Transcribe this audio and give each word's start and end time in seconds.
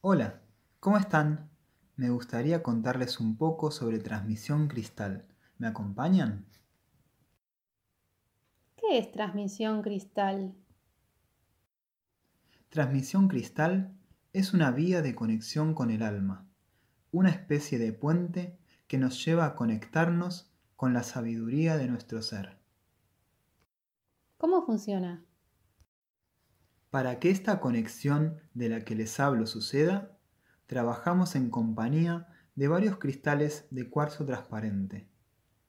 Hola, 0.00 0.40
¿cómo 0.78 0.96
están? 0.96 1.50
Me 1.96 2.08
gustaría 2.10 2.62
contarles 2.62 3.18
un 3.18 3.36
poco 3.36 3.72
sobre 3.72 3.98
transmisión 3.98 4.68
cristal. 4.68 5.26
¿Me 5.58 5.66
acompañan? 5.66 6.46
¿Qué 8.76 8.98
es 8.98 9.10
transmisión 9.10 9.82
cristal? 9.82 10.54
Transmisión 12.68 13.26
cristal 13.26 13.92
es 14.32 14.54
una 14.54 14.70
vía 14.70 15.02
de 15.02 15.16
conexión 15.16 15.74
con 15.74 15.90
el 15.90 16.04
alma, 16.04 16.46
una 17.10 17.30
especie 17.30 17.80
de 17.80 17.92
puente 17.92 18.56
que 18.86 18.98
nos 18.98 19.24
lleva 19.24 19.46
a 19.46 19.56
conectarnos 19.56 20.48
con 20.76 20.94
la 20.94 21.02
sabiduría 21.02 21.76
de 21.76 21.88
nuestro 21.88 22.22
ser. 22.22 22.56
¿Cómo 24.36 24.64
funciona? 24.64 25.27
Para 26.90 27.18
que 27.18 27.30
esta 27.30 27.60
conexión 27.60 28.40
de 28.54 28.70
la 28.70 28.80
que 28.80 28.94
les 28.94 29.20
hablo 29.20 29.46
suceda, 29.46 30.16
trabajamos 30.66 31.36
en 31.36 31.50
compañía 31.50 32.28
de 32.54 32.68
varios 32.68 32.98
cristales 32.98 33.66
de 33.70 33.88
cuarzo 33.88 34.24
transparente. 34.24 35.08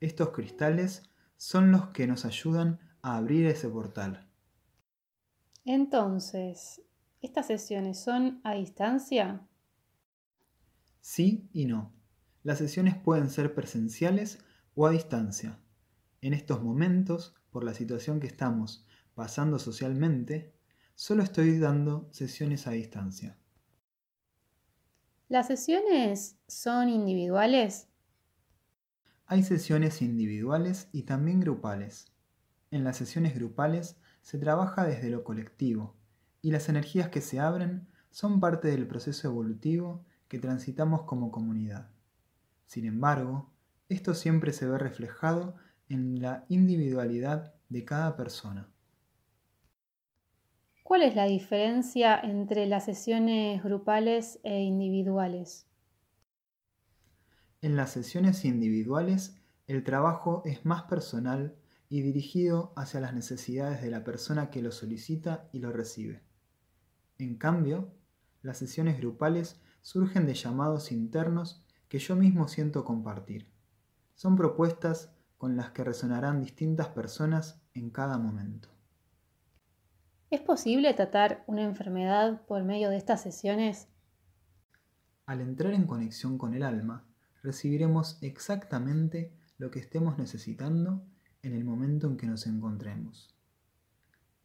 Estos 0.00 0.30
cristales 0.30 1.10
son 1.36 1.70
los 1.70 1.88
que 1.88 2.06
nos 2.06 2.24
ayudan 2.24 2.80
a 3.02 3.16
abrir 3.16 3.46
ese 3.46 3.68
portal. 3.68 4.28
Entonces, 5.64 6.82
¿estas 7.20 7.46
sesiones 7.46 8.02
son 8.02 8.40
a 8.42 8.54
distancia? 8.54 9.46
Sí 11.00 11.48
y 11.52 11.66
no. 11.66 11.92
Las 12.42 12.58
sesiones 12.58 12.96
pueden 12.96 13.28
ser 13.30 13.54
presenciales 13.54 14.44
o 14.74 14.86
a 14.86 14.90
distancia. 14.90 15.58
En 16.20 16.32
estos 16.32 16.62
momentos, 16.62 17.34
por 17.50 17.64
la 17.64 17.74
situación 17.74 18.18
que 18.18 18.26
estamos 18.26 18.86
pasando 19.14 19.58
socialmente, 19.58 20.52
Solo 20.94 21.22
estoy 21.22 21.58
dando 21.58 22.08
sesiones 22.12 22.66
a 22.66 22.72
distancia. 22.72 23.38
¿Las 25.28 25.46
sesiones 25.46 26.36
son 26.46 26.88
individuales? 26.90 27.88
Hay 29.26 29.42
sesiones 29.42 30.02
individuales 30.02 30.88
y 30.92 31.04
también 31.04 31.40
grupales. 31.40 32.12
En 32.70 32.84
las 32.84 32.98
sesiones 32.98 33.34
grupales 33.34 33.96
se 34.20 34.38
trabaja 34.38 34.84
desde 34.84 35.08
lo 35.08 35.24
colectivo 35.24 35.96
y 36.42 36.50
las 36.50 36.68
energías 36.68 37.08
que 37.08 37.20
se 37.20 37.40
abren 37.40 37.88
son 38.10 38.40
parte 38.40 38.68
del 38.68 38.86
proceso 38.86 39.28
evolutivo 39.28 40.04
que 40.28 40.38
transitamos 40.38 41.02
como 41.02 41.30
comunidad. 41.30 41.90
Sin 42.66 42.84
embargo, 42.84 43.50
esto 43.88 44.14
siempre 44.14 44.52
se 44.52 44.66
ve 44.66 44.78
reflejado 44.78 45.56
en 45.88 46.20
la 46.20 46.44
individualidad 46.48 47.54
de 47.68 47.84
cada 47.84 48.16
persona. 48.16 48.71
¿Cuál 50.92 51.04
es 51.04 51.16
la 51.16 51.24
diferencia 51.24 52.20
entre 52.20 52.66
las 52.66 52.84
sesiones 52.84 53.64
grupales 53.64 54.38
e 54.42 54.60
individuales? 54.60 55.66
En 57.62 57.76
las 57.76 57.92
sesiones 57.92 58.44
individuales, 58.44 59.34
el 59.66 59.84
trabajo 59.84 60.42
es 60.44 60.66
más 60.66 60.82
personal 60.82 61.56
y 61.88 62.02
dirigido 62.02 62.74
hacia 62.76 63.00
las 63.00 63.14
necesidades 63.14 63.80
de 63.80 63.90
la 63.90 64.04
persona 64.04 64.50
que 64.50 64.60
lo 64.60 64.70
solicita 64.70 65.48
y 65.50 65.60
lo 65.60 65.72
recibe. 65.72 66.20
En 67.16 67.38
cambio, 67.38 67.94
las 68.42 68.58
sesiones 68.58 68.98
grupales 68.98 69.62
surgen 69.80 70.26
de 70.26 70.34
llamados 70.34 70.92
internos 70.92 71.64
que 71.88 72.00
yo 72.00 72.16
mismo 72.16 72.48
siento 72.48 72.84
compartir. 72.84 73.50
Son 74.14 74.36
propuestas 74.36 75.10
con 75.38 75.56
las 75.56 75.70
que 75.70 75.84
resonarán 75.84 76.42
distintas 76.42 76.88
personas 76.88 77.62
en 77.72 77.88
cada 77.88 78.18
momento. 78.18 78.68
¿Es 80.32 80.40
posible 80.40 80.94
tratar 80.94 81.44
una 81.46 81.62
enfermedad 81.62 82.40
por 82.46 82.64
medio 82.64 82.88
de 82.88 82.96
estas 82.96 83.22
sesiones? 83.22 83.88
Al 85.26 85.42
entrar 85.42 85.74
en 85.74 85.86
conexión 85.86 86.38
con 86.38 86.54
el 86.54 86.62
alma, 86.62 87.04
recibiremos 87.42 88.16
exactamente 88.22 89.30
lo 89.58 89.70
que 89.70 89.78
estemos 89.78 90.16
necesitando 90.16 91.04
en 91.42 91.52
el 91.52 91.66
momento 91.66 92.06
en 92.06 92.16
que 92.16 92.26
nos 92.26 92.46
encontremos. 92.46 93.36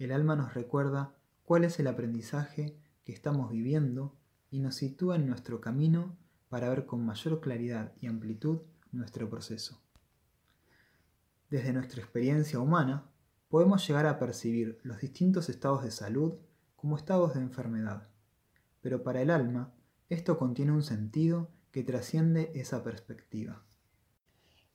El 0.00 0.10
alma 0.10 0.34
nos 0.34 0.54
recuerda 0.54 1.14
cuál 1.44 1.62
es 1.62 1.78
el 1.78 1.86
aprendizaje 1.86 2.76
que 3.04 3.12
estamos 3.12 3.52
viviendo 3.52 4.16
y 4.50 4.58
nos 4.58 4.74
sitúa 4.74 5.14
en 5.14 5.28
nuestro 5.28 5.60
camino 5.60 6.16
para 6.48 6.68
ver 6.68 6.86
con 6.86 7.06
mayor 7.06 7.40
claridad 7.40 7.92
y 8.00 8.08
amplitud 8.08 8.62
nuestro 8.90 9.30
proceso. 9.30 9.80
Desde 11.48 11.72
nuestra 11.72 12.02
experiencia 12.02 12.58
humana, 12.58 13.08
podemos 13.48 13.86
llegar 13.86 14.06
a 14.06 14.18
percibir 14.18 14.78
los 14.82 15.00
distintos 15.00 15.48
estados 15.48 15.82
de 15.82 15.90
salud 15.90 16.34
como 16.74 16.96
estados 16.96 17.34
de 17.34 17.40
enfermedad, 17.40 18.08
pero 18.80 19.02
para 19.02 19.22
el 19.22 19.30
alma 19.30 19.72
esto 20.08 20.38
contiene 20.38 20.72
un 20.72 20.82
sentido 20.82 21.50
que 21.72 21.82
trasciende 21.82 22.52
esa 22.54 22.82
perspectiva. 22.82 23.64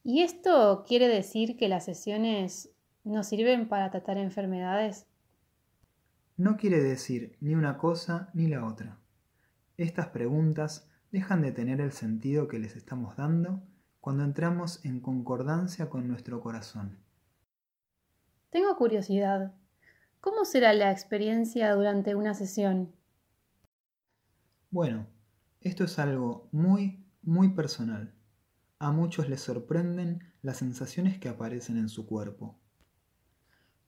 ¿Y 0.03 0.21
esto 0.21 0.83
quiere 0.87 1.07
decir 1.07 1.57
que 1.57 1.69
las 1.69 1.85
sesiones 1.85 2.71
no 3.03 3.23
sirven 3.23 3.67
para 3.67 3.91
tratar 3.91 4.17
enfermedades? 4.17 5.05
No 6.37 6.57
quiere 6.57 6.81
decir 6.81 7.37
ni 7.39 7.55
una 7.55 7.77
cosa 7.77 8.29
ni 8.33 8.47
la 8.47 8.65
otra. 8.65 8.99
Estas 9.77 10.07
preguntas 10.07 10.89
dejan 11.11 11.41
de 11.41 11.51
tener 11.51 11.81
el 11.81 11.91
sentido 11.91 12.47
que 12.47 12.59
les 12.59 12.75
estamos 12.75 13.15
dando 13.15 13.61
cuando 13.99 14.23
entramos 14.23 14.83
en 14.83 14.99
concordancia 14.99 15.89
con 15.89 16.07
nuestro 16.07 16.41
corazón. 16.41 16.97
Tengo 18.51 18.75
curiosidad. 18.75 19.53
¿Cómo 20.19 20.43
será 20.43 20.73
la 20.73 20.91
experiencia 20.91 21.73
durante 21.73 22.15
una 22.15 22.33
sesión? 22.33 22.93
Bueno, 24.69 25.07
esto 25.61 25.85
es 25.85 25.97
algo 25.99 26.49
muy, 26.51 27.05
muy 27.21 27.49
personal. 27.53 28.13
A 28.77 28.91
muchos 28.91 29.29
les 29.29 29.39
sorprenden 29.39 30.33
las 30.41 30.57
sensaciones 30.57 31.17
que 31.17 31.29
aparecen 31.29 31.77
en 31.77 31.87
su 31.87 32.05
cuerpo, 32.05 32.59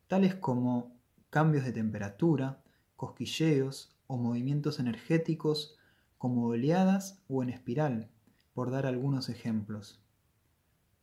tales 0.07 0.35
como 0.35 0.95
cambios 1.29 1.65
de 1.65 1.73
temperatura, 1.73 2.63
cosquilleos 2.95 3.97
o 4.07 4.15
movimientos 4.15 4.79
energéticos 4.79 5.77
como 6.17 6.45
oleadas 6.45 7.21
o 7.27 7.43
en 7.43 7.49
espiral, 7.49 8.09
por 8.53 8.71
dar 8.71 8.85
algunos 8.85 9.27
ejemplos. 9.27 10.01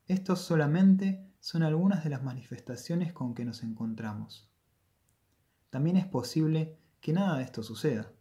Estos 0.06 0.40
solamente 0.40 1.29
son 1.40 1.62
algunas 1.62 2.04
de 2.04 2.10
las 2.10 2.22
manifestaciones 2.22 3.12
con 3.12 3.34
que 3.34 3.44
nos 3.44 3.62
encontramos. 3.62 4.48
También 5.70 5.96
es 5.96 6.06
posible 6.06 6.78
que 7.00 7.12
nada 7.12 7.38
de 7.38 7.44
esto 7.44 7.62
suceda. 7.62 8.12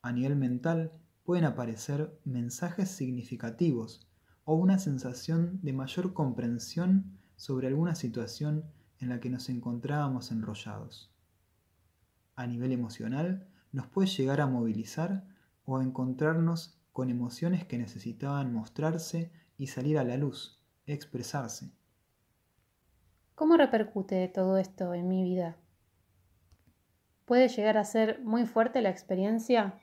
A 0.00 0.12
nivel 0.12 0.36
mental 0.36 0.92
pueden 1.24 1.44
aparecer 1.44 2.18
mensajes 2.24 2.90
significativos 2.90 4.06
o 4.44 4.54
una 4.54 4.78
sensación 4.78 5.60
de 5.62 5.72
mayor 5.72 6.12
comprensión 6.12 7.18
sobre 7.36 7.66
alguna 7.66 7.94
situación 7.94 8.64
en 8.98 9.08
la 9.08 9.20
que 9.20 9.30
nos 9.30 9.48
encontrábamos 9.48 10.30
enrollados. 10.30 11.12
A 12.36 12.46
nivel 12.46 12.72
emocional 12.72 13.48
nos 13.72 13.86
puede 13.88 14.08
llegar 14.08 14.40
a 14.40 14.46
movilizar 14.46 15.26
o 15.64 15.78
a 15.78 15.82
encontrarnos 15.82 16.78
con 16.92 17.10
emociones 17.10 17.64
que 17.64 17.78
necesitaban 17.78 18.52
mostrarse 18.52 19.32
y 19.56 19.68
salir 19.68 19.98
a 19.98 20.04
la 20.04 20.16
luz, 20.16 20.60
expresarse. 20.86 21.72
¿Cómo 23.34 23.56
repercute 23.56 24.28
todo 24.28 24.58
esto 24.58 24.94
en 24.94 25.08
mi 25.08 25.22
vida? 25.24 25.56
¿Puede 27.24 27.48
llegar 27.48 27.78
a 27.78 27.84
ser 27.84 28.20
muy 28.22 28.46
fuerte 28.46 28.82
la 28.82 28.90
experiencia? 28.90 29.80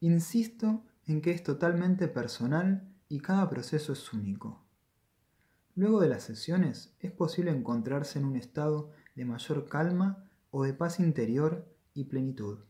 Insisto 0.00 0.84
en 1.06 1.20
que 1.20 1.32
es 1.32 1.42
totalmente 1.42 2.06
personal 2.08 2.88
y 3.08 3.20
cada 3.20 3.48
proceso 3.48 3.92
es 3.92 4.12
único. 4.12 4.64
Luego 5.74 6.00
de 6.00 6.08
las 6.08 6.22
sesiones 6.22 6.96
es 7.00 7.12
posible 7.12 7.50
encontrarse 7.50 8.18
en 8.18 8.24
un 8.24 8.36
estado 8.36 8.90
de 9.14 9.24
mayor 9.24 9.68
calma 9.68 10.24
o 10.50 10.64
de 10.64 10.72
paz 10.72 11.00
interior 11.00 11.68
y 11.94 12.04
plenitud. 12.04 12.60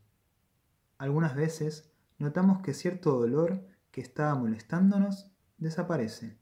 Algunas 0.98 1.36
veces 1.36 1.92
notamos 2.18 2.62
que 2.62 2.74
cierto 2.74 3.12
dolor 3.12 3.66
que 3.90 4.00
estaba 4.00 4.34
molestándonos 4.34 5.30
desaparece. 5.58 6.38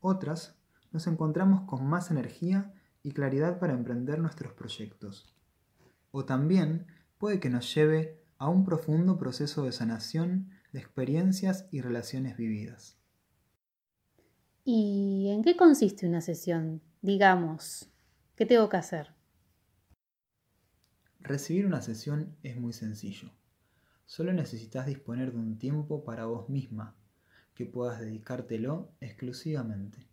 Otras 0.00 0.59
nos 0.92 1.06
encontramos 1.06 1.62
con 1.62 1.86
más 1.86 2.10
energía 2.10 2.72
y 3.02 3.12
claridad 3.12 3.58
para 3.58 3.72
emprender 3.72 4.18
nuestros 4.18 4.52
proyectos. 4.52 5.34
O 6.10 6.24
también 6.24 6.86
puede 7.18 7.40
que 7.40 7.50
nos 7.50 7.74
lleve 7.74 8.20
a 8.38 8.48
un 8.48 8.64
profundo 8.64 9.18
proceso 9.18 9.64
de 9.64 9.72
sanación 9.72 10.50
de 10.72 10.80
experiencias 10.80 11.66
y 11.70 11.80
relaciones 11.80 12.36
vividas. 12.36 12.96
¿Y 14.64 15.28
en 15.30 15.42
qué 15.42 15.56
consiste 15.56 16.06
una 16.06 16.20
sesión? 16.20 16.80
Digamos, 17.02 17.90
¿qué 18.36 18.46
tengo 18.46 18.68
que 18.68 18.76
hacer? 18.76 19.14
Recibir 21.18 21.66
una 21.66 21.82
sesión 21.82 22.36
es 22.42 22.56
muy 22.56 22.72
sencillo. 22.72 23.30
Solo 24.06 24.32
necesitas 24.32 24.86
disponer 24.86 25.32
de 25.32 25.38
un 25.38 25.58
tiempo 25.58 26.04
para 26.04 26.26
vos 26.26 26.48
misma, 26.48 26.96
que 27.54 27.66
puedas 27.66 28.00
dedicártelo 28.00 28.92
exclusivamente. 29.00 30.09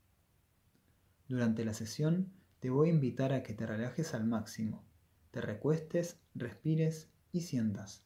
Durante 1.27 1.65
la 1.65 1.73
sesión 1.73 2.31
te 2.59 2.69
voy 2.69 2.87
a 2.89 2.93
invitar 2.93 3.33
a 3.33 3.43
que 3.43 3.53
te 3.53 3.65
relajes 3.65 4.13
al 4.13 4.25
máximo, 4.25 4.85
te 5.31 5.41
recuestes, 5.41 6.19
respires 6.35 7.09
y 7.33 7.41
sientas. 7.41 8.05